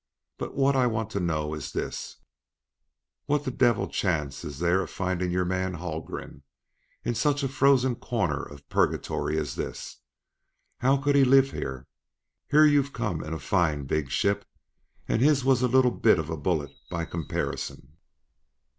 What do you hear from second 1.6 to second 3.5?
this: "What